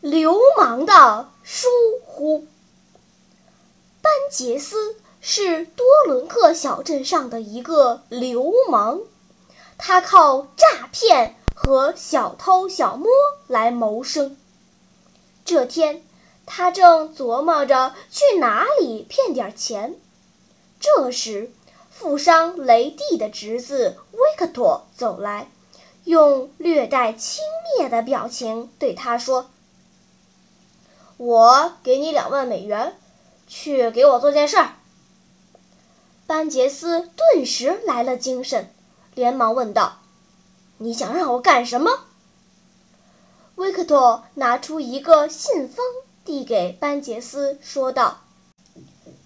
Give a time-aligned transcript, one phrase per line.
[0.00, 1.68] 流氓的疏
[2.06, 2.46] 忽。
[4.00, 9.02] 班杰斯是多伦克小镇上的一个流氓，
[9.76, 13.10] 他靠诈骗和小偷小摸
[13.46, 14.38] 来谋生。
[15.44, 16.02] 这天，
[16.46, 20.00] 他正琢磨着去哪里骗点钱，
[20.80, 21.52] 这时，
[21.90, 25.50] 富商雷蒂的侄子维克多走来，
[26.04, 27.44] 用略带轻
[27.78, 29.50] 蔑的表情对他说。
[31.22, 32.96] 我给你两万美元，
[33.46, 34.76] 去给我做件事儿。
[36.26, 38.72] 班杰斯顿时来了精神，
[39.14, 39.98] 连忙问道
[40.78, 42.06] ：“你想让我干什么？”
[43.56, 45.84] 维克托拿出一个信封，
[46.24, 48.20] 递给班杰斯，说道：“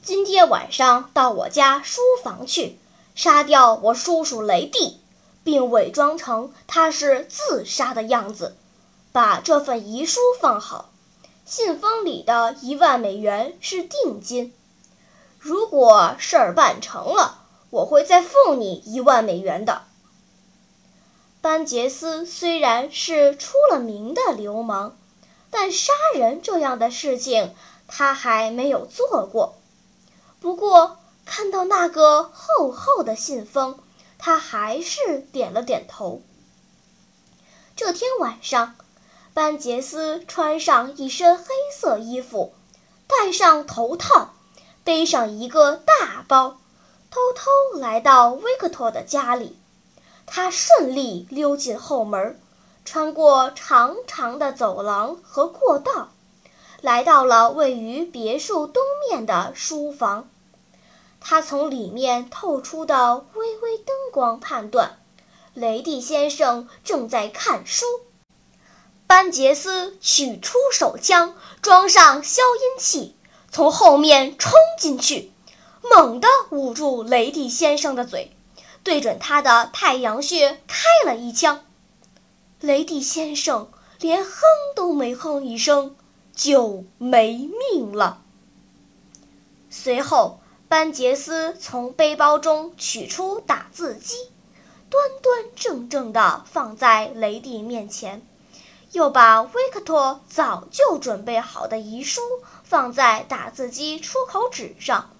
[0.00, 2.78] 今天晚上到我家书房去，
[3.16, 5.00] 杀掉我叔叔雷蒂，
[5.42, 8.56] 并伪装成他是自杀的样子，
[9.10, 10.89] 把这份遗书放好。”
[11.50, 14.54] 信封里的一万美元是定金，
[15.36, 19.82] 如果事儿办成了，我会再付你一万美元的。
[21.40, 24.96] 班杰斯虽然是出了名的流氓，
[25.50, 27.52] 但杀人这样的事情
[27.88, 29.56] 他还没有做过。
[30.38, 33.80] 不过看到那个厚厚的信封，
[34.18, 36.22] 他还是点了点头。
[37.74, 38.76] 这天晚上。
[39.40, 42.52] 班杰斯穿上一身黑色衣服，
[43.06, 44.34] 戴上头套，
[44.84, 46.58] 背上一个大包，
[47.10, 49.58] 偷偷来到维克托的家里。
[50.26, 52.38] 他顺利溜进后门，
[52.84, 56.10] 穿过长长的走廊和过道，
[56.82, 60.28] 来到了位于别墅东面的书房。
[61.18, 64.98] 他从里面透出的微微灯光判断，
[65.54, 67.86] 雷蒂先生正在看书。
[69.10, 73.16] 班杰斯取出手枪，装上消音器，
[73.50, 75.32] 从后面冲进去，
[75.82, 78.30] 猛地捂住雷蒂先生的嘴，
[78.84, 81.64] 对准他的太阳穴开了一枪。
[82.60, 84.30] 雷蒂先生连哼
[84.76, 85.96] 都没哼一声，
[86.32, 88.22] 就没命了。
[89.70, 90.38] 随后，
[90.68, 94.30] 班杰斯从背包中取出打字机，
[94.88, 98.24] 端端正正地放在雷蒂面前。
[98.92, 102.20] 又把维克托早就准备好的遗书
[102.64, 105.10] 放在打字机出口纸上，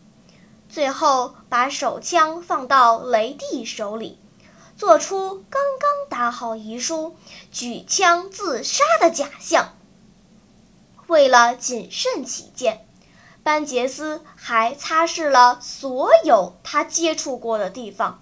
[0.69, 4.19] 最后把手枪放到雷蒂手里，
[4.77, 7.15] 做出刚刚打好遗书、
[7.53, 9.77] 举枪自杀的假象。
[11.07, 12.85] 为了谨慎起见，
[13.45, 18.21] 班杰斯还擦拭了所有他接触过的地方，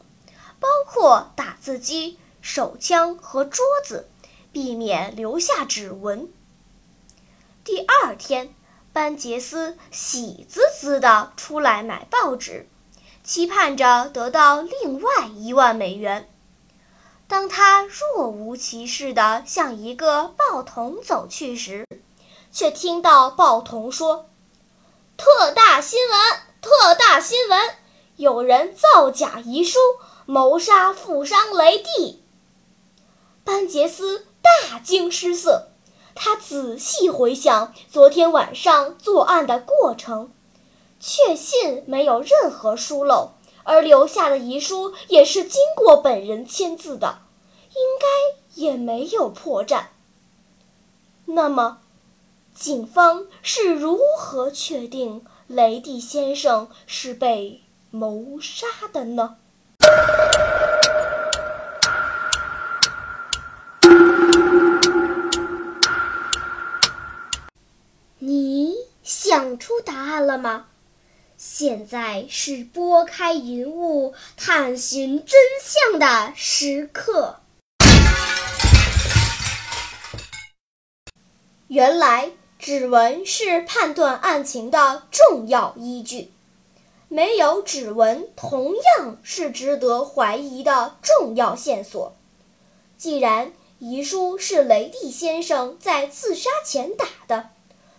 [0.60, 4.08] 包括打字机、手枪和桌子。
[4.52, 6.30] 避免留下指纹。
[7.64, 8.54] 第二天，
[8.92, 12.68] 班杰斯喜滋滋地出来买报纸，
[13.22, 16.30] 期盼着得到另外一万美元。
[17.26, 21.86] 当他若无其事地向一个报童走去时，
[22.50, 24.30] 却听到报童说
[25.18, 26.18] ：“特大新闻！
[26.62, 27.74] 特大新闻！
[28.16, 29.78] 有人造假遗书，
[30.24, 32.24] 谋杀富商雷蒂。”
[33.44, 34.24] 班杰斯。
[34.70, 35.68] 大惊失色，
[36.14, 40.30] 他仔细回想昨天晚上作案的过程，
[40.98, 43.32] 确信没有任何疏漏，
[43.64, 47.18] 而留下的遗书也是经过本人签字的，
[47.70, 49.86] 应该也没有破绽。
[51.26, 51.78] 那么，
[52.54, 59.36] 警方是如何确定雷蒂先生是被谋杀的呢？
[70.38, 70.66] 了吗？
[71.36, 77.40] 现在是拨开云雾探寻真相的时刻。
[81.66, 86.32] 原来，指纹是判断案情的重要依据，
[87.08, 92.16] 没有指纹同样是值得怀疑的重要线索。
[92.96, 97.50] 既然遗书是雷蒂先生在自杀前打的，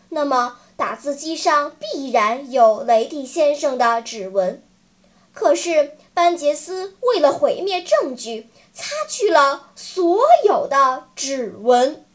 [0.09, 4.63] 那么打字机上必然有雷蒂先生的指纹。
[5.33, 12.05] 可是班杰斯为了毁灭证据，擦去了所有的指纹。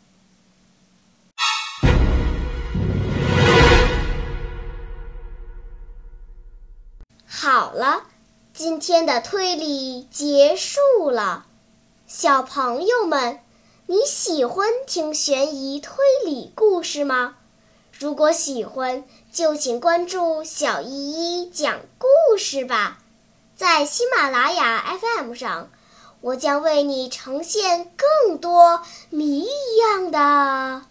[7.27, 8.05] 好了，
[8.55, 11.45] 今天的推理结束了。
[12.07, 13.41] 小朋友们，
[13.85, 17.37] 你喜欢听悬疑推理故事吗？
[17.99, 22.99] 如果喜欢，就请关注小依依讲故事吧。
[23.57, 25.71] 在喜马拉雅 FM 上，
[26.21, 30.83] 我将为你呈现更多谜一样的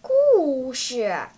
[0.00, 1.28] 故事。